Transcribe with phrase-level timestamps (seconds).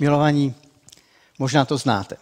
[0.00, 0.54] Milovaní,
[1.38, 2.16] možná to znáte.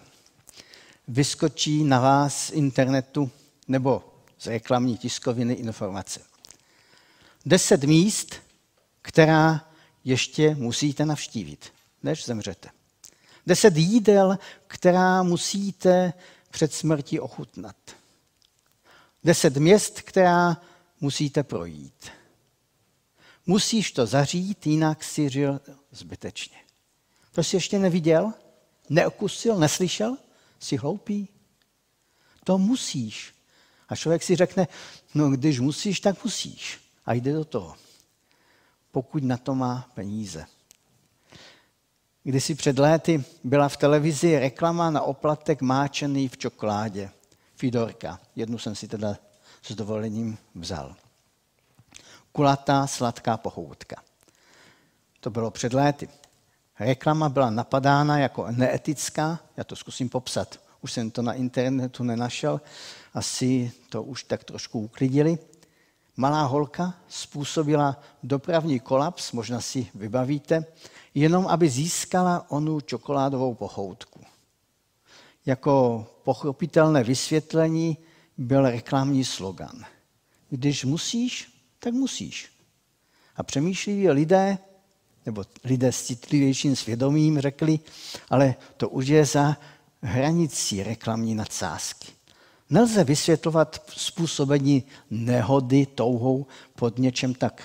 [1.09, 3.31] Vyskočí na vás z internetu
[3.69, 6.21] nebo z reklamní tiskoviny informace.
[7.47, 8.35] Deset míst,
[9.03, 9.69] která
[10.05, 11.73] ještě musíte navštívit,
[12.03, 12.69] než zemřete.
[13.47, 16.13] Deset jídel, která musíte
[16.51, 17.77] před smrtí ochutnat.
[19.25, 20.57] Deset měst, která
[21.01, 22.11] musíte projít.
[23.47, 25.61] Musíš to zařít, jinak si žil
[25.93, 26.68] zbytečně.
[27.39, 28.33] To jsi ještě neviděl?
[28.91, 29.57] Neokusil?
[29.57, 30.17] Neslyšel?
[30.61, 31.29] Jsi hloupý?
[32.45, 33.35] To musíš.
[33.89, 34.69] A člověk si řekne,
[35.15, 36.81] no když musíš, tak musíš.
[37.07, 37.77] A jde do toho.
[38.93, 40.47] Pokud na to má peníze.
[42.23, 47.11] Kdysi před léty byla v televizi reklama na oplatek máčený v čokoládě.
[47.57, 48.21] Fidorka.
[48.37, 49.17] Jednu jsem si teda
[49.63, 50.97] s dovolením vzal.
[52.33, 54.03] Kulatá, sladká pohoutka.
[55.21, 56.09] To bylo před léty.
[56.81, 60.61] Reklama byla napadána jako neetická, já to zkusím popsat.
[60.81, 62.61] Už jsem to na internetu nenašel,
[63.15, 65.39] asi to už tak trošku uklidili.
[66.17, 70.65] Malá holka způsobila dopravní kolaps, možná si vybavíte,
[71.15, 74.21] jenom aby získala onu čokoládovou pochoutku.
[75.47, 77.99] Jako pochopitelné vysvětlení
[78.39, 79.85] byl reklamní slogan.
[80.51, 82.53] Když musíš, tak musíš.
[83.37, 84.59] A přemýšliví lidé,
[85.29, 87.79] nebo lidé s citlivějším svědomím řekli,
[88.31, 89.57] ale to už je za
[90.03, 92.09] hranicí reklamní nadsázky.
[92.71, 97.63] Nelze vysvětlovat způsobení nehody touhou pod něčem tak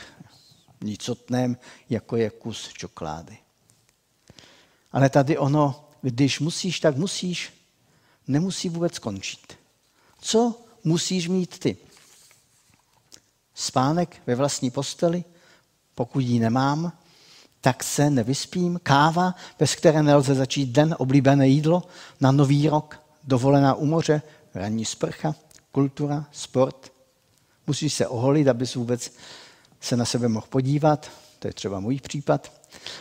[0.81, 1.57] nicotném,
[1.89, 3.37] jako je kus čokolády.
[4.91, 7.53] Ale tady ono, když musíš, tak musíš,
[8.27, 9.53] nemusí vůbec končit.
[10.19, 11.77] Co musíš mít ty?
[13.53, 15.23] Spánek ve vlastní posteli,
[15.95, 16.91] pokud ji nemám,
[17.63, 18.79] tak se nevyspím.
[18.83, 21.83] Káva, bez které nelze začít den, oblíbené jídlo
[22.21, 24.21] na nový rok, dovolená u moře,
[24.55, 25.35] ranní sprcha,
[25.71, 26.91] kultura, sport.
[27.67, 29.11] Musíš se oholit, abys vůbec
[29.81, 31.11] se na sebe mohl podívat.
[31.39, 32.51] To je třeba můj případ.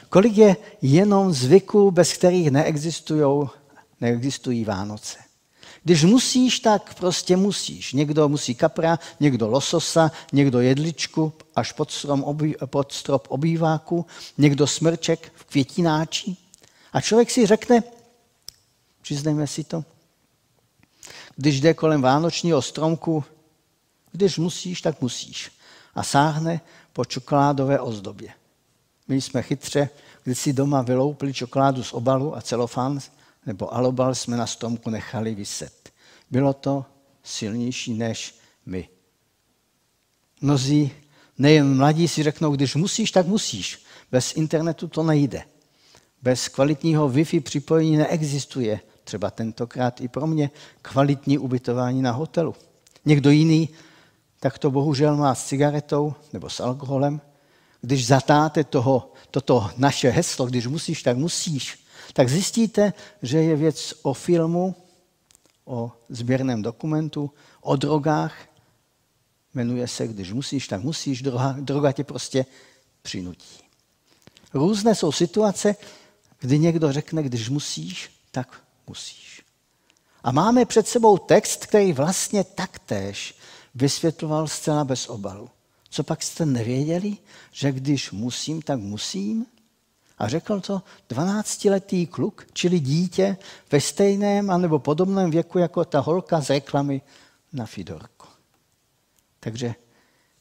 [0.08, 3.48] Kolik je jenom zvyků, bez kterých neexistují,
[4.00, 5.18] neexistují Vánoce.
[5.84, 7.92] Když musíš, tak prostě musíš.
[7.92, 14.06] Někdo musí kapra, někdo lososa, někdo jedličku až pod, strom obý, pod strop obýváku,
[14.38, 16.36] někdo smrček v květináči.
[16.92, 17.82] A člověk si řekne,
[19.02, 19.84] přiznejme si to,
[21.36, 23.24] když jde kolem vánočního stromku,
[24.12, 25.50] když musíš, tak musíš.
[25.94, 26.60] A sáhne
[26.92, 28.30] po čokoládové ozdobě.
[29.08, 29.88] My jsme chytře,
[30.24, 33.00] když si doma vyloupili čokoládu z obalu a celofán
[33.46, 35.92] nebo alobal jsme na stromku nechali vyset.
[36.30, 36.84] Bylo to
[37.22, 38.88] silnější než my.
[40.40, 40.92] Mnozí,
[41.38, 43.84] nejen mladí, si řeknou, když musíš, tak musíš.
[44.10, 45.42] Bez internetu to nejde.
[46.22, 50.50] Bez kvalitního Wi-Fi připojení neexistuje třeba tentokrát i pro mě,
[50.82, 52.54] kvalitní ubytování na hotelu.
[53.04, 53.68] Někdo jiný
[54.42, 57.20] tak to bohužel má s cigaretou nebo s alkoholem.
[57.80, 61.81] Když zatáte toho, toto naše heslo, když musíš, tak musíš,
[62.12, 62.92] tak zjistíte,
[63.22, 64.74] že je věc o filmu,
[65.64, 67.30] o sběrném dokumentu,
[67.60, 68.34] o drogách.
[69.54, 72.46] Jmenuje se, když musíš, tak musíš, droga, droga tě prostě
[73.02, 73.58] přinutí.
[74.54, 75.76] Různé jsou situace,
[76.40, 79.42] kdy někdo řekne, když musíš, tak musíš.
[80.22, 83.34] A máme před sebou text, který vlastně taktéž
[83.74, 85.50] vysvětloval zcela bez obalu.
[85.90, 87.16] Co pak jste nevěděli,
[87.52, 89.46] že když musím, tak musím?
[90.22, 93.36] A řekl to 12-letý kluk, čili dítě
[93.72, 97.02] ve stejném anebo podobném věku jako ta holka z reklamy
[97.52, 98.26] na Fidorku.
[99.40, 99.74] Takže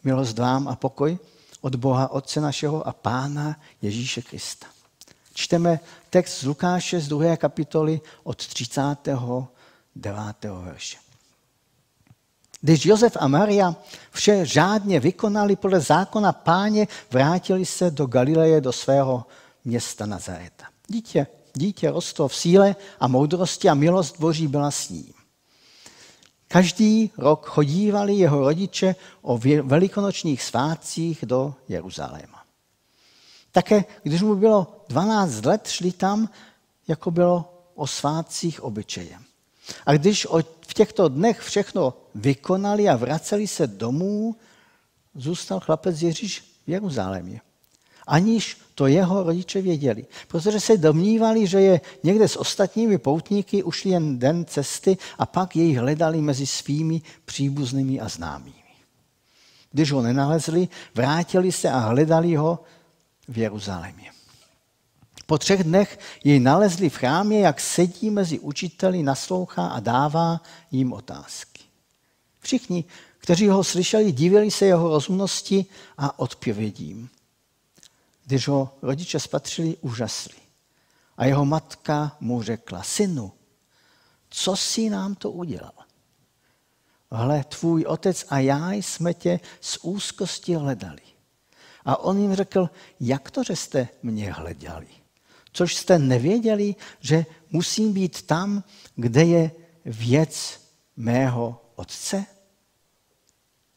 [0.04, 1.18] milost vám a pokoj
[1.62, 4.68] od Boha Otce našeho a Pána Ježíše Krista.
[5.34, 7.38] Čteme text z Lukáše z 2.
[7.38, 10.46] kapitoly od 39.
[10.64, 10.98] verše.
[12.62, 13.76] Když Josef a Maria
[14.12, 19.26] vše řádně vykonali podle zákona páně, vrátili se do Galileje, do svého
[19.66, 20.66] města Nazareta.
[20.88, 25.14] Dítě, dítě rostlo v síle a moudrosti a milost Boží byla s ním.
[26.48, 32.44] Každý rok chodívali jeho rodiče o velikonočních svátcích do Jeruzaléma.
[33.52, 36.30] Také když mu bylo 12 let, šli tam,
[36.88, 39.24] jako bylo o svátcích obyčejem.
[39.86, 40.28] A když
[40.68, 44.36] v těchto dnech všechno vykonali a vraceli se domů,
[45.16, 47.42] zůstal chlapec Ježíš v Jeruzalémě.
[48.08, 50.06] Aniž to jeho rodiče věděli.
[50.28, 55.56] Protože se domnívali, že je někde s ostatními poutníky ušli jen den cesty a pak
[55.56, 58.56] jej hledali mezi svými příbuznými a známými.
[59.72, 62.60] Když ho nenalezli, vrátili se a hledali ho
[63.28, 64.12] v Jeruzalémě.
[65.26, 70.94] Po třech dnech jej nalezli v chrámě, jak sedí mezi učiteli, naslouchá a dává jim
[70.94, 71.64] otázky.
[72.40, 72.84] Všichni,
[73.18, 75.66] kteří ho slyšeli, divili se jeho rozumnosti
[75.98, 77.10] a odpovědím.
[78.26, 80.38] Když ho rodiče spatřili, úžasli.
[81.18, 83.32] A jeho matka mu řekla, synu,
[84.30, 85.74] co si nám to udělal?
[87.12, 91.02] Hle, tvůj otec a já jsme tě z úzkosti hledali.
[91.86, 92.70] A on jim řekl,
[93.00, 94.88] jak to, že jste mě hledali?
[95.54, 98.64] Což jste nevěděli, že musím být tam,
[98.96, 99.52] kde je
[99.86, 100.62] věc
[100.96, 102.26] mého otce?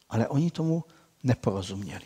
[0.09, 0.83] Ale oni tomu
[1.23, 2.05] neporozuměli.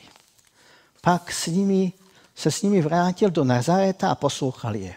[1.01, 1.93] Pak s nimi,
[2.39, 4.95] se s nimi vrátil do Nazareta a poslouchal je.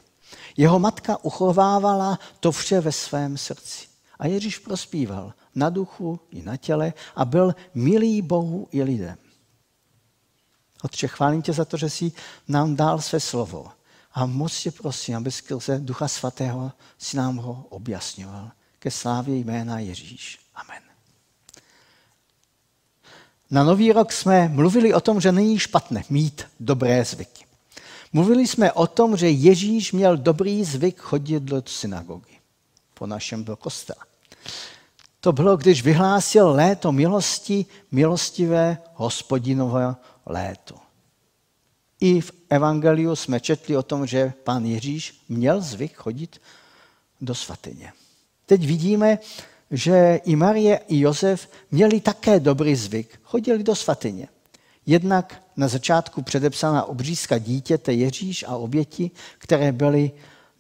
[0.57, 3.87] Jeho matka uchovávala to vše ve svém srdci.
[4.19, 9.17] A Ježíš prospíval na duchu i na těle a byl milý Bohu i lidem.
[10.83, 12.13] Otče, chválím tě za to, že jsi
[12.49, 13.67] nám dal své slovo.
[14.13, 18.51] A moc tě prosím, aby skrze Ducha Svatého si nám ho objasňoval.
[18.79, 20.39] Ke slávě jména Ježíš.
[20.55, 20.92] Amen.
[23.53, 27.45] Na Nový rok jsme mluvili o tom, že není špatné mít dobré zvyky.
[28.13, 32.33] Mluvili jsme o tom, že Ježíš měl dobrý zvyk chodit do synagogy.
[32.95, 34.03] Po našem do kostela.
[35.21, 39.95] To bylo, když vyhlásil léto milosti, milostivé hospodinové
[40.27, 40.75] léto.
[42.01, 46.41] I v Evangeliu jsme četli o tom, že pán Ježíš měl zvyk chodit
[47.21, 47.93] do svatyně.
[48.47, 49.19] Teď vidíme,
[49.73, 53.21] že i Marie, i Josef měli také dobrý zvyk.
[53.23, 54.29] Chodili do svatyně.
[54.87, 60.11] Jednak na začátku předepsaná obřízka dítěte Ježíš a oběti, které byly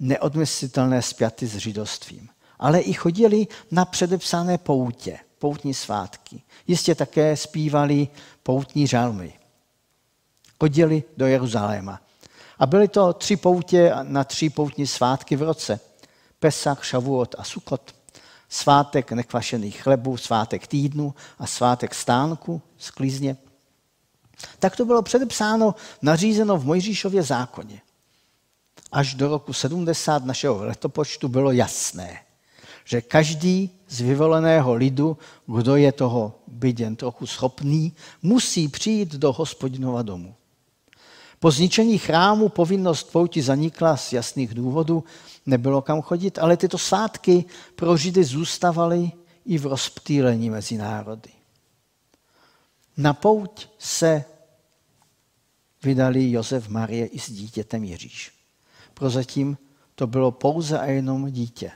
[0.00, 2.29] neodmyslitelné spjaty s židovstvím.
[2.59, 6.43] Ale i chodili na předepsané poutě, poutní svátky.
[6.67, 8.08] Jistě také zpívali
[8.43, 9.32] poutní žalmy.
[10.61, 12.00] Chodili do Jeruzaléma.
[12.58, 15.81] A byly to tři poutě na tři poutní svátky v roce.
[16.38, 18.01] Pesach, Šavuot a Sukot.
[18.52, 23.37] Svátek nekvašených chlebů, svátek týdnu a svátek stánku, sklízně.
[24.58, 27.81] Tak to bylo předepsáno, nařízeno v Mojžíšově zákoně.
[28.93, 32.20] Až do roku 70 našeho letopočtu bylo jasné,
[32.84, 36.40] že každý z vyvoleného lidu, kdo je toho
[36.78, 40.34] jen trochu schopný, musí přijít do hospodinova domu.
[41.43, 45.05] Po zničení chrámu povinnost pouti zanikla z jasných důvodů,
[45.47, 47.44] nebylo kam chodit, ale tyto svátky
[47.75, 49.11] pro Židy zůstávaly
[49.47, 51.31] i v rozptýlení mezi národy.
[52.97, 54.25] Na pouť se
[55.83, 58.33] vydali Josef, Marie i s dítětem Ježíš.
[58.94, 59.59] Prozatím
[59.94, 61.71] to bylo pouze a jenom dítě.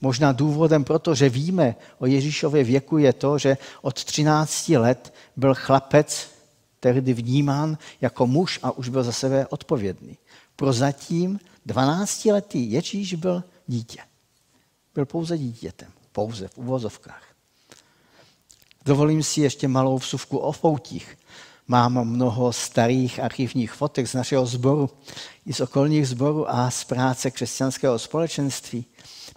[0.00, 5.54] Možná důvodem proto, že víme o Ježíšově věku, je to, že od 13 let byl
[5.54, 6.33] chlapec
[6.84, 10.18] tehdy vnímán jako muž a už byl za sebe odpovědný.
[10.56, 14.00] Prozatím 12-letý Ježíš byl dítě.
[14.94, 15.88] Byl pouze dítětem.
[16.12, 17.22] Pouze v uvozovkách.
[18.84, 21.18] Dovolím si ještě malou vsuvku o foutích.
[21.68, 24.90] Mám mnoho starých archivních fotek z našeho sboru,
[25.46, 28.84] i z okolních sborů a z práce křesťanského společenství.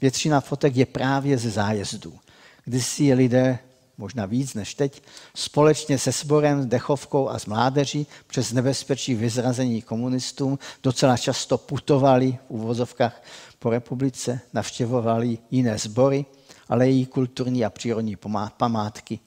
[0.01, 2.19] Většina fotek je právě ze zájezdů,
[2.65, 3.59] kdy si lidé,
[3.97, 5.03] možná víc než teď,
[5.35, 12.31] společně se sborem, s dechovkou a s mládeží přes nebezpečí vyzrazení komunistům docela často putovali
[12.31, 13.23] v uvozovkách
[13.59, 16.25] po republice, navštěvovali jiné sbory,
[16.69, 18.17] ale i kulturní a přírodní
[18.57, 19.19] památky.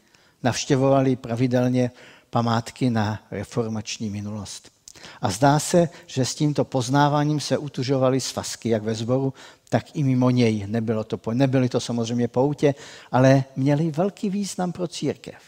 [0.43, 1.91] Navštěvovali pravidelně
[2.31, 4.80] památky na reformační minulost.
[5.21, 9.35] A zdá se, že s tímto poznáváním se utužovaly svazky, jak ve sboru,
[9.69, 10.67] tak i mimo něj.
[10.67, 12.75] Nebylo to, nebyly to samozřejmě poutě,
[13.13, 15.43] ale měly velký význam pro církev.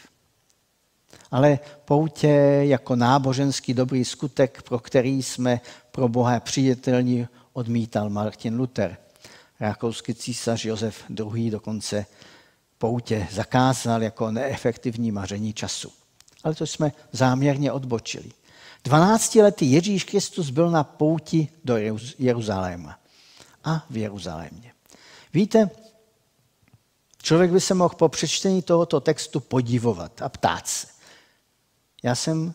[1.31, 2.27] Ale poutě
[2.61, 8.97] jako náboženský dobrý skutek, pro který jsme pro Boha přijatelní, odmítal Martin Luther.
[9.59, 11.51] Rakouský císař Josef II.
[11.51, 12.05] dokonce
[12.77, 15.91] poutě zakázal jako neefektivní maření času
[16.43, 18.31] ale to jsme záměrně odbočili.
[18.83, 21.75] 12-letý Ježíš Kristus byl na pouti do
[22.19, 22.99] Jeruzaléma
[23.63, 24.73] a v Jeruzalémě.
[25.33, 25.69] Víte,
[27.21, 30.87] člověk by se mohl po přečtení tohoto textu podivovat a ptát se.
[32.03, 32.53] Já jsem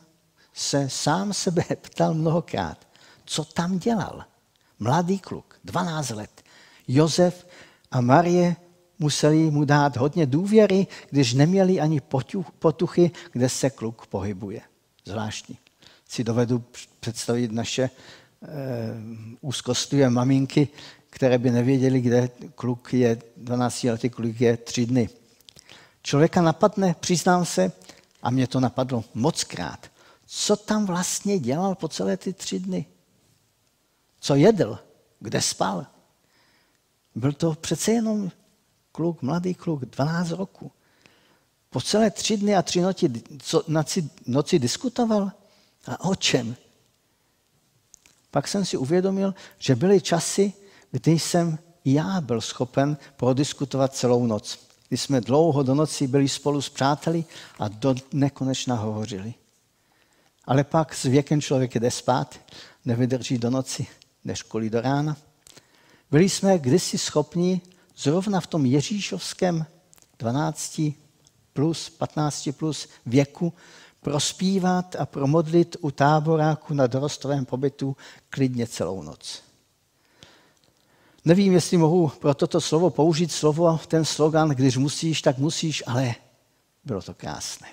[0.55, 2.87] se sám sebe ptal mnohokrát,
[3.25, 4.25] co tam dělal.
[4.79, 6.43] Mladý kluk, 12 let.
[6.89, 7.47] Josef
[7.91, 8.57] a Marie
[8.99, 12.01] museli mu dát hodně důvěry, když neměli ani
[12.59, 14.61] potuchy, kde se kluk pohybuje.
[15.05, 15.59] Zvláštní.
[16.09, 16.65] Si dovedu
[17.01, 17.91] představit naše e,
[19.41, 20.69] úzkostlivé maminky,
[21.11, 25.09] které by nevěděli, kde kluk je, 12 letý kluk je tři dny.
[26.03, 27.73] Člověka napadne, přiznám se,
[28.23, 29.87] a mě to napadlo moc krát,
[30.27, 32.87] co tam vlastně dělal po celé ty tři dny.
[34.21, 34.79] co jedl,
[35.21, 35.87] kde spal.
[37.15, 38.31] Byl to přece jenom
[38.93, 40.73] kluk, mladý kluk, 12 roku.
[41.71, 45.33] Po celé tři dny a tři noci, co, noci, noci diskutoval.
[45.89, 46.57] A o čem?
[48.31, 50.53] Pak jsem si uvědomil, že byly časy,
[50.91, 54.59] kdy jsem já byl schopen prodiskutovat celou noc.
[54.89, 57.25] Kdy jsme dlouho do noci byli spolu s přáteli
[57.59, 59.35] a do nekonečna hovořili.
[60.45, 62.41] Ale pak s věkem člověk jde spát,
[62.85, 63.87] nevydrží do noci,
[64.25, 65.17] neškolí do rána.
[66.11, 67.61] Byli jsme kdysi schopni
[67.97, 69.67] zrovna v tom Ježíšovském
[70.19, 70.81] 12
[71.53, 73.53] plus, 15 plus věku
[74.01, 77.97] prospívat a promodlit u táboráku na dorostovém pobytu
[78.31, 79.43] klidně celou noc.
[81.25, 86.15] Nevím, jestli mohu pro toto slovo použít slovo, ten slogan, když musíš, tak musíš, ale
[86.85, 87.69] bylo to krásné.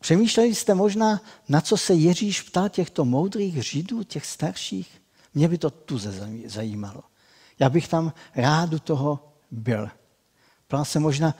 [0.00, 5.02] Přemýšleli jste možná, na co se Ježíš ptal těchto moudrých židů, těch starších?
[5.34, 5.98] Mě by to tu
[6.46, 7.02] zajímalo.
[7.58, 9.88] Já bych tam rád u toho byl.
[10.66, 11.34] Ptal se možná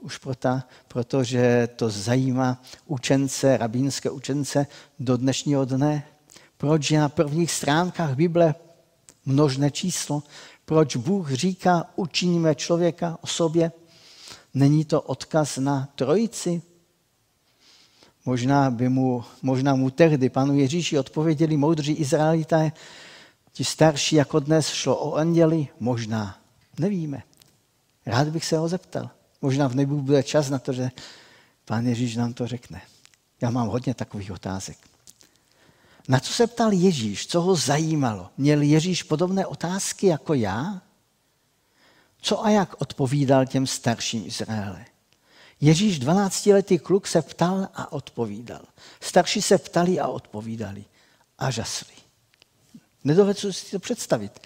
[0.00, 4.66] už proto, protože to zajímá učence, rabínské učence
[4.98, 6.06] do dnešního dne.
[6.56, 8.54] Proč je na prvních stránkách Bible
[9.26, 10.22] množné číslo?
[10.64, 13.72] Proč Bůh říká, učiníme člověka o sobě?
[14.54, 16.62] Není to odkaz na trojici?
[18.24, 22.72] Možná, by mu, možná mu tehdy panu Ježíši odpověděli moudří Izraelité,
[23.52, 26.38] ti starší jako dnes šlo o anděli, možná,
[26.78, 27.22] nevíme.
[28.06, 29.10] Rád bych se ho zeptal.
[29.42, 30.90] Možná v nebu bude čas na to, že
[31.64, 32.82] pán Ježíš nám to řekne.
[33.40, 34.78] Já mám hodně takových otázek.
[36.08, 37.26] Na co se ptal Ježíš?
[37.26, 38.30] Co ho zajímalo?
[38.36, 40.82] Měl Ježíš podobné otázky jako já?
[42.20, 44.84] Co a jak odpovídal těm starším Izraele?
[45.60, 48.62] Ježíš, 12-letý kluk, se ptal a odpovídal.
[49.00, 50.84] Starší se ptali a odpovídali.
[51.38, 51.94] A žasli.
[53.04, 54.40] Nedovedu si to představit.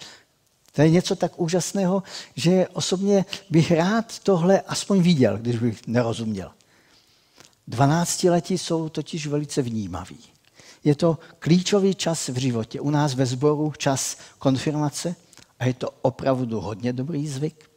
[0.75, 2.03] To je něco tak úžasného,
[2.35, 6.51] že osobně bych rád tohle aspoň viděl, když bych nerozuměl.
[7.67, 10.19] Dvanáctiletí jsou totiž velice vnímaví.
[10.83, 12.81] Je to klíčový čas v životě.
[12.81, 15.15] U nás ve sboru čas konfirmace
[15.59, 17.69] a je to opravdu hodně dobrý zvyk.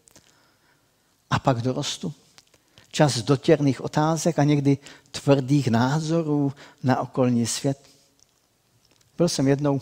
[1.31, 2.13] A pak dorostu.
[2.91, 4.79] Čas dotěrných otázek a někdy
[5.11, 6.53] tvrdých názorů
[6.83, 7.79] na okolní svět.
[9.17, 9.81] Byl jsem jednou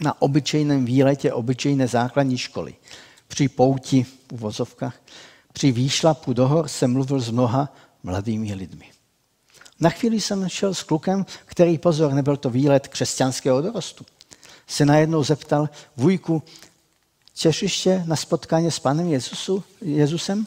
[0.00, 2.74] na obyčejném výletě obyčejné základní školy.
[3.28, 5.00] Při pouti v vozovkách,
[5.52, 8.90] při výšlapu do hor jsem mluvil s mnoha mladými lidmi.
[9.80, 14.06] Na chvíli jsem šel s klukem, který, pozor, nebyl to výlet křesťanského dorostu.
[14.66, 16.42] Se najednou zeptal, vujku,
[17.34, 20.46] těšíš se na spotkání s pánem Jezusu, Jezusem?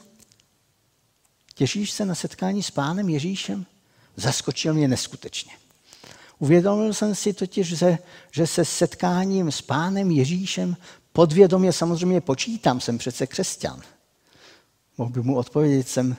[1.56, 3.66] Těšíš se na setkání s pánem Ježíšem?
[4.16, 5.54] Zaskočil mě neskutečně.
[6.40, 7.98] Uvědomil jsem si totiž, že,
[8.32, 10.78] že se setkáním s pánem Ježíšem
[11.14, 13.82] podvědomě samozřejmě počítám, jsem přece křesťan.
[14.98, 16.16] Mohl by mu odpovědět, jsem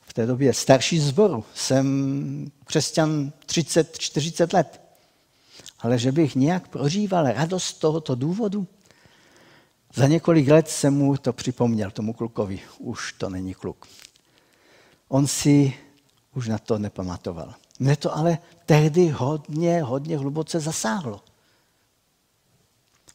[0.00, 4.80] v té době starší zboru, jsem křesťan 30-40 let.
[5.78, 8.66] Ale že bych nějak prožíval radost tohoto důvodu,
[9.94, 12.60] za několik let jsem mu to připomněl, tomu klukovi.
[12.78, 13.86] Už to není kluk.
[15.08, 15.74] On si
[16.34, 17.54] už na to nepamatoval.
[17.80, 21.20] Mne to ale tehdy hodně, hodně hluboce zasáhlo.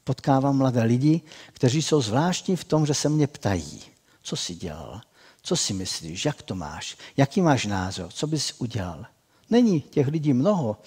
[0.03, 1.21] Potkávám mladé lidi,
[1.53, 3.81] kteří jsou zvláštní v tom, že se mě ptají,
[4.21, 5.01] co jsi dělal,
[5.41, 9.05] co si myslíš, jak to máš, jaký máš názor, co bys udělal.
[9.49, 10.77] Není těch lidí mnoho,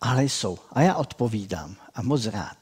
[0.00, 0.58] ale jsou.
[0.72, 2.56] A já odpovídám a moc rád.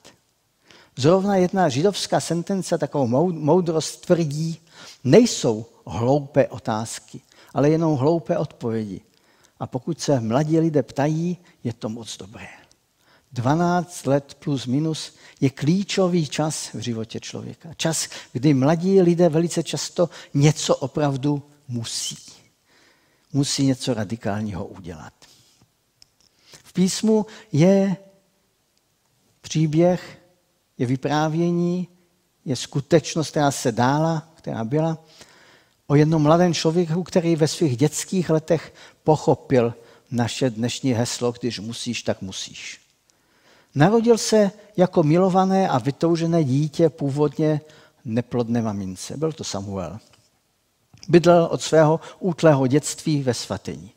[0.97, 4.61] Zrovna jedna židovská sentence, takovou moudrost tvrdí,
[5.05, 7.21] nejsou hloupé otázky,
[7.55, 9.01] ale jenom hloupé odpovědi.
[9.61, 12.49] A pokud se mladí lidé ptají, je to moc dobré.
[13.33, 17.75] 12 let plus minus je klíčový čas v životě člověka.
[17.75, 22.17] Čas, kdy mladí lidé velice často něco opravdu musí.
[23.33, 25.13] Musí něco radikálního udělat.
[26.65, 27.97] V písmu je
[29.41, 30.19] příběh,
[30.79, 31.89] je vyprávění,
[32.45, 34.99] je skutečnost, která se dála, která byla,
[35.87, 38.75] o jednom mladém člověku, který ve svých dětských letech
[39.11, 39.75] pochopil
[40.11, 42.81] naše dnešní heslo, když musíš, tak musíš.
[43.75, 47.61] Narodil se jako milované a vytoužené dítě původně
[48.05, 49.17] neplodné mamince.
[49.17, 49.99] Byl to Samuel.
[51.09, 53.91] Bydlel od svého útlého dětství ve svatyni.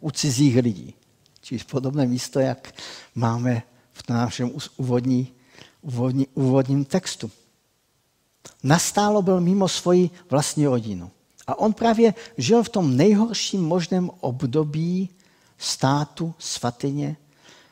[0.00, 0.94] U cizích lidí.
[1.40, 2.74] Čiž podobné místo, jak
[3.14, 5.32] máme v našem úvodní,
[5.82, 7.30] úvodní, úvodním textu.
[8.62, 11.10] Nastálo byl mimo svoji vlastní rodinu.
[11.46, 15.08] A on právě žil v tom nejhorším možném období
[15.58, 17.16] státu, svatyně,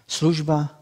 [0.07, 0.81] služba,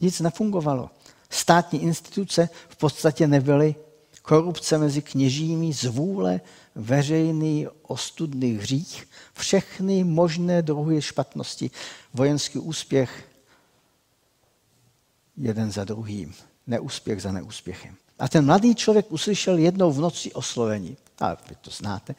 [0.00, 0.90] nic nefungovalo.
[1.30, 3.74] Státní instituce v podstatě nebyly.
[4.22, 6.40] Korupce mezi kněžími, zvůle,
[6.74, 11.70] veřejný ostudný hřích, všechny možné druhy špatnosti,
[12.14, 13.28] vojenský úspěch
[15.36, 16.34] jeden za druhým,
[16.66, 17.96] neúspěch za neúspěchem.
[18.18, 22.14] A ten mladý člověk uslyšel jednou v noci oslovení, a vy to znáte,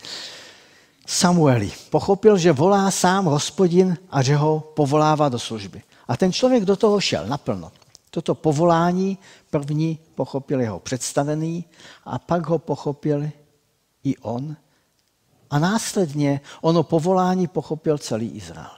[1.10, 1.72] Samueli.
[1.90, 5.82] Pochopil, že volá sám hospodin a že ho povolává do služby.
[6.08, 7.72] A ten člověk do toho šel naplno.
[8.10, 9.18] Toto povolání
[9.50, 11.66] první pochopil jeho představený
[12.06, 13.30] a pak ho pochopil
[14.04, 14.56] i on.
[15.50, 18.78] A následně ono povolání pochopil celý Izrael.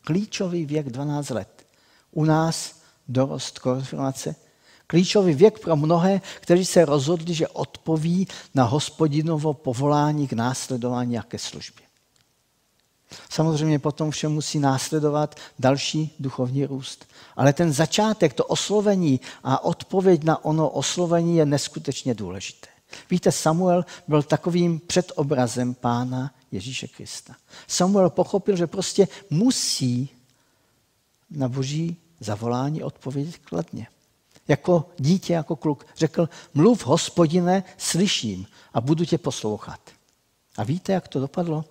[0.00, 1.66] Klíčový věk 12 let.
[2.10, 4.36] U nás dorost konfirmace.
[4.86, 11.22] Klíčový věk pro mnohé, kteří se rozhodli, že odpoví na hospodinovo povolání k následování a
[11.22, 11.84] ke službě.
[13.30, 17.06] Samozřejmě potom vše musí následovat další duchovní růst.
[17.36, 22.68] Ale ten začátek, to oslovení a odpověď na ono oslovení je neskutečně důležité.
[23.10, 27.34] Víte, Samuel byl takovým předobrazem pána Ježíše Krista.
[27.66, 30.08] Samuel pochopil, že prostě musí
[31.30, 33.86] na boží zavolání odpovědět kladně.
[34.48, 39.80] Jako dítě, jako kluk řekl, mluv hospodine, slyším a budu tě poslouchat.
[40.56, 41.64] A víte, jak to dopadlo?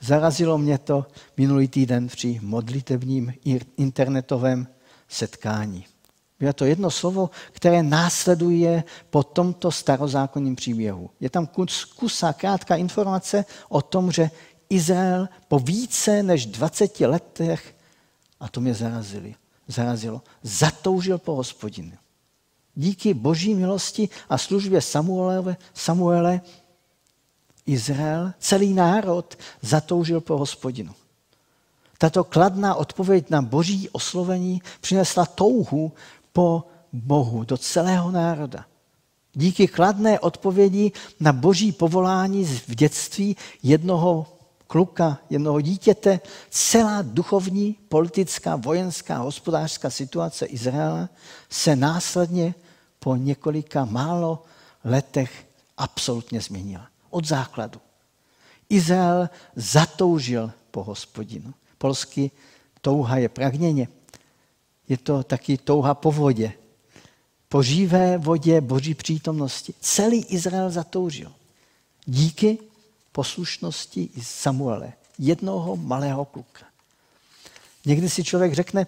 [0.00, 3.34] Zarazilo mě to minulý týden při modlitevním
[3.76, 4.66] internetovém
[5.08, 5.86] setkání.
[6.40, 11.10] Bylo to jedno slovo, které následuje po tomto starozákonním příběhu.
[11.20, 14.30] Je tam kus, kusa, krátká informace o tom, že
[14.70, 17.76] Izrael po více než 20 letech,
[18.40, 19.34] a to mě zarazili,
[19.68, 21.92] zarazilo, zatoužil po hospodinu.
[22.74, 26.40] Díky boží milosti a službě Samuele, Samuele
[27.66, 30.94] Izrael, celý národ zatoužil po hospodinu.
[31.98, 35.92] Tato kladná odpověď na boží oslovení přinesla touhu
[36.32, 38.64] po Bohu do celého národa.
[39.32, 44.26] Díky kladné odpovědi na boží povolání v dětství jednoho
[44.66, 51.08] kluka, jednoho dítěte, celá duchovní, politická, vojenská, hospodářská situace Izraela
[51.50, 52.54] se následně
[52.98, 54.42] po několika málo
[54.84, 55.46] letech
[55.76, 56.86] absolutně změnila.
[57.10, 57.80] Od základu.
[58.68, 61.54] Izrael zatoužil po hospodinu.
[61.78, 62.30] Polsky
[62.80, 63.88] touha je pragněně.
[64.88, 66.52] Je to taky touha po vodě.
[67.48, 69.74] Po živé vodě boží přítomnosti.
[69.80, 71.32] Celý Izrael zatoužil.
[72.06, 72.58] Díky
[73.14, 76.66] poslušnosti i Samuele, jednoho malého kluka.
[77.86, 78.86] Někdy si člověk řekne,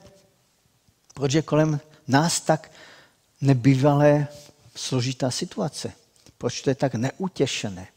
[1.15, 2.71] proč je kolem nás tak
[3.41, 4.29] nebývalé
[4.75, 5.93] složitá situace.
[6.39, 7.89] Proč to je tak neutěšené.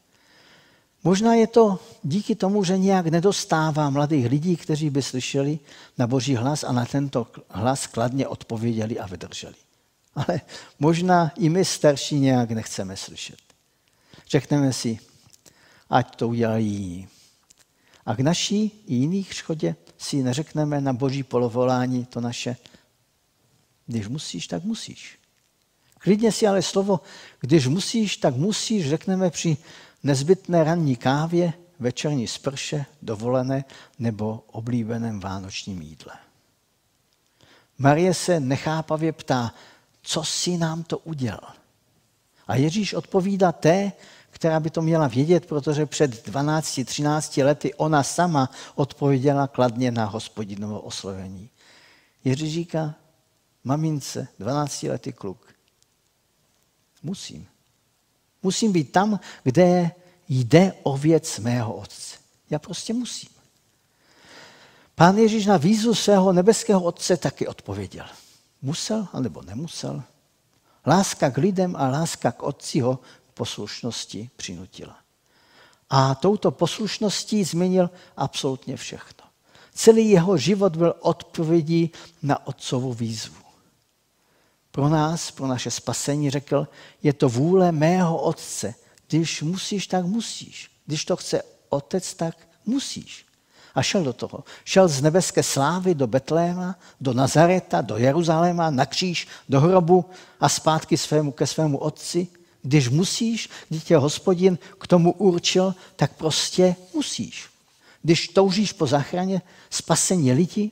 [1.04, 5.60] Možná je to díky tomu, že nějak nedostává mladých lidí, kteří by slyšeli
[5.98, 9.56] na boží hlas a na tento hlas kladně odpověděli a vydrželi.
[10.16, 10.42] Ale
[10.80, 13.40] možná i my starší nějak nechceme slyšet.
[14.30, 15.00] Řekneme si,
[15.90, 17.08] ať to udělají jiní.
[18.06, 22.58] A k naší i jiných škodě si neřekneme na boží polovolání to naše,
[23.88, 25.20] když musíš, tak musíš.
[25.98, 27.00] Klidně si ale slovo,
[27.40, 29.58] když musíš, tak musíš, řekneme při
[30.04, 33.66] nezbytné ranní kávě, večerní sprše, dovolené
[34.00, 36.14] nebo oblíbeném vánočním jídle.
[37.78, 39.54] Marie se nechápavě ptá,
[40.02, 41.54] co si nám to udělal?
[42.48, 43.92] A Ježíš odpovídá té,
[44.30, 50.82] která by to měla vědět, protože před 12-13 lety ona sama odpověděla kladně na hospodinovo
[50.82, 51.50] oslovení.
[52.24, 52.96] Ježíš říká,
[53.64, 55.56] mamince, 12 letý kluk,
[57.04, 57.48] musím.
[58.44, 59.92] Musím být tam, kde
[60.30, 62.18] jde o věc mého otce.
[62.50, 63.30] Já prostě musím.
[64.96, 68.06] Pán Ježíš na výzvu svého nebeského otce taky odpověděl.
[68.62, 70.04] Musel, anebo nemusel.
[70.86, 73.00] Láska k lidem a láska k otci ho
[73.40, 74.98] poslušnosti přinutila.
[75.90, 79.26] A touto poslušností změnil absolutně všechno.
[79.74, 83.44] Celý jeho život byl odpovědí na otcovu výzvu.
[84.72, 86.68] Pro nás, pro naše spasení řekl,
[87.04, 88.76] je to vůle mého otce.
[89.08, 90.72] Když musíš, tak musíš.
[90.86, 93.26] Když to chce otec, tak musíš.
[93.76, 94.44] A šel do toho.
[94.64, 100.06] Šel z nebeské slávy do Betléma, do Nazareta, do Jeruzaléma, na kříž, do hrobu
[100.40, 102.28] a zpátky svému, ke svému otci
[102.62, 107.50] když musíš, když tě hospodin k tomu určil, tak prostě musíš.
[108.02, 110.72] Když toužíš po záchraně spasení lidí,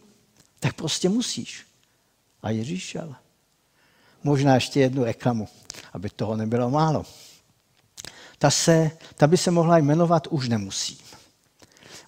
[0.60, 1.66] tak prostě musíš.
[2.42, 3.16] A Ježíš šel.
[4.24, 5.48] Možná ještě jednu reklamu,
[5.94, 7.06] aby toho nebylo málo.
[8.38, 10.98] Ta, se, ta by se mohla jmenovat Už nemusím.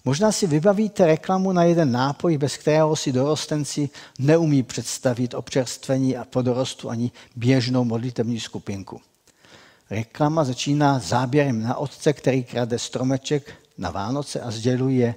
[0.04, 6.24] Možná si vybavíte reklamu na jeden nápoj, bez kterého si dorostenci neumí představit občerstvení a
[6.24, 9.00] po dorostu ani běžnou modlitební skupinku.
[9.90, 15.14] Reklama začíná záběrem na otce, který krade stromeček na Vánoce a sděluje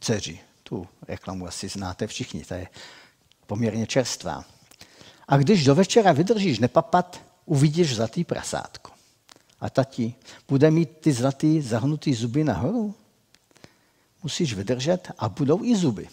[0.00, 0.40] dceři.
[0.62, 2.68] Tu reklamu asi znáte všichni, ta je
[3.46, 4.44] poměrně čerstvá.
[5.28, 8.90] A když do večera vydržíš nepapat, uvidíš zlatý prasátko.
[9.60, 10.14] A tati,
[10.48, 12.94] bude mít ty zlatý zahnutý zuby nahoru?
[14.22, 16.08] Musíš vydržet a budou i zuby.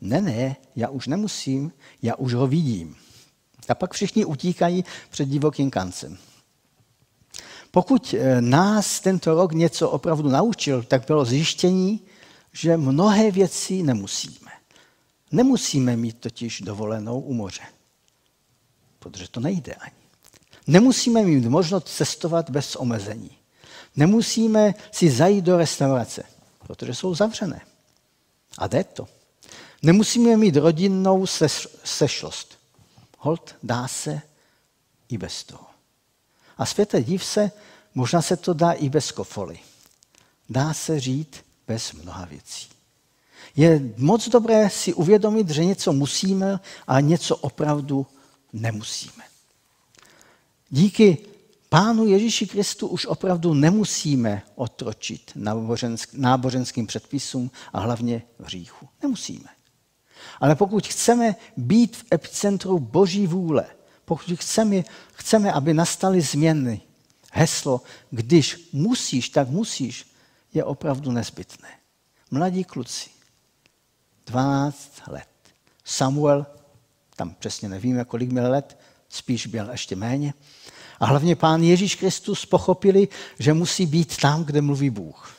[0.00, 2.96] Ne, ne, já už nemusím, já už ho vidím.
[3.68, 6.18] A pak všichni utíkají před divokým kancem.
[7.76, 12.00] Pokud eh, nás tento rok něco opravdu naučil, tak bylo zjištění,
[12.52, 14.50] že mnohé věci nemusíme.
[15.32, 17.62] Nemusíme mít totiž dovolenou u moře,
[18.98, 19.96] protože to nejde ani.
[20.66, 23.30] Nemusíme mít možnost cestovat bez omezení.
[23.96, 26.22] Nemusíme si zajít do restaurace,
[26.66, 27.60] protože jsou zavřené.
[28.58, 29.08] A jde to.
[29.82, 31.26] Nemusíme mít rodinnou
[31.84, 32.58] sešlost.
[33.18, 34.20] Hold dá se
[35.08, 35.75] i bez toho.
[36.56, 37.50] A světe div se,
[37.94, 39.58] možná se to dá i bez kofoly.
[40.48, 42.68] Dá se žít bez mnoha věcí.
[43.56, 48.06] Je moc dobré si uvědomit, že něco musíme a něco opravdu
[48.52, 49.24] nemusíme.
[50.70, 51.18] Díky
[51.68, 55.32] Pánu Ježíši Kristu už opravdu nemusíme otročit
[56.12, 58.88] náboženským předpisům a hlavně v hříchu.
[59.02, 59.48] Nemusíme.
[60.40, 63.66] Ale pokud chceme být v epicentru Boží vůle,
[64.06, 66.80] pokud chceme, chceme, aby nastaly změny,
[67.32, 70.06] heslo, když musíš, tak musíš,
[70.54, 71.68] je opravdu nezbytné.
[72.30, 73.10] Mladí kluci,
[74.26, 75.28] 12 let.
[75.84, 76.46] Samuel,
[77.16, 80.34] tam přesně nevíme, kolik měl let, spíš byl ještě méně.
[81.00, 85.36] A hlavně pán Ježíš Kristus pochopili, že musí být tam, kde mluví Bůh.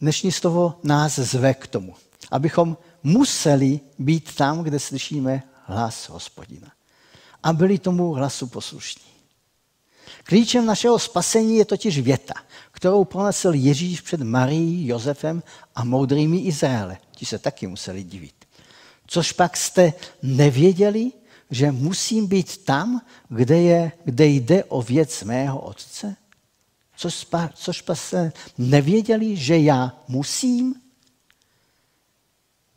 [0.00, 1.94] Dnešní slovo nás zve k tomu,
[2.30, 6.72] abychom museli být tam, kde slyšíme hlas hospodina.
[7.42, 9.14] A byli tomu hlasu poslušní.
[10.24, 12.34] Klíčem našeho spasení je totiž věta,
[12.70, 15.42] kterou pronesl Ježíš před Marií, Josefem
[15.74, 16.98] a moudrými Izraele.
[17.10, 18.34] Ti se taky museli divit.
[19.06, 21.12] Což pak jste nevěděli,
[21.50, 26.16] že musím být tam, kde, je, kde jde o věc mého otce?
[26.96, 30.83] Což, což pak jste nevěděli, že já musím?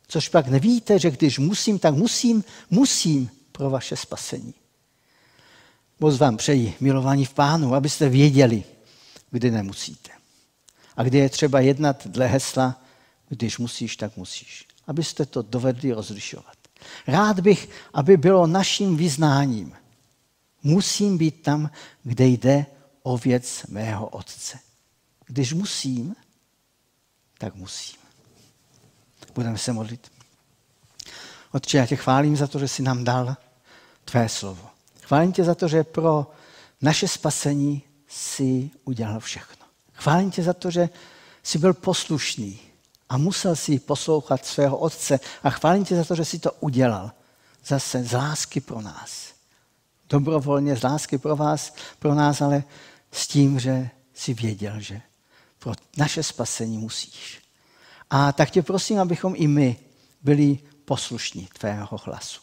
[0.08, 4.54] Což pak nevíte, že když musím, tak musím, musím pro vaše spasení.
[6.00, 8.64] Moc vám přeji, milování v pánu, abyste věděli,
[9.30, 10.10] kdy nemusíte.
[10.96, 12.82] A kdy je třeba jednat dle hesla,
[13.28, 14.66] když musíš, tak musíš.
[14.86, 16.56] Abyste to dovedli rozlišovat.
[17.06, 19.72] Rád bych, aby bylo naším vyznáním.
[20.62, 21.70] Musím být tam,
[22.02, 22.66] kde jde
[23.02, 24.58] o věc mého otce.
[25.26, 26.16] Když musím,
[27.38, 28.07] tak musím.
[29.34, 30.12] Budeme se modlit.
[31.52, 33.36] Otče, já tě chválím za to, že jsi nám dal
[34.04, 34.68] tvé slovo.
[35.02, 36.26] Chválím tě za to, že pro
[36.82, 39.66] naše spasení si udělal všechno.
[39.92, 40.88] Chválím tě za to, že
[41.42, 42.60] jsi byl poslušný
[43.08, 47.12] a musel si poslouchat svého otce a chválím tě za to, že jsi to udělal.
[47.66, 49.32] Zase z lásky pro nás.
[50.08, 52.64] Dobrovolně z lásky pro vás, pro nás, ale
[53.12, 55.00] s tím, že si věděl, že
[55.58, 57.47] pro naše spasení musíš.
[58.10, 59.76] A tak tě prosím, abychom i my
[60.22, 62.40] byli poslušní tvého hlasu.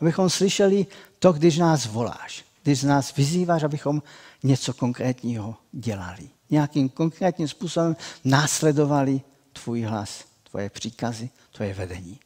[0.00, 0.86] Abychom slyšeli
[1.18, 4.02] to, když nás voláš, když nás vyzýváš, abychom
[4.42, 6.28] něco konkrétního dělali.
[6.50, 9.20] Nějakým konkrétním způsobem následovali
[9.52, 12.20] tvůj hlas, tvoje příkazy, tvoje vedení.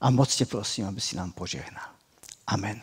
[0.00, 1.86] A moc tě prosím, aby si nám požehnal.
[2.46, 2.80] Amen.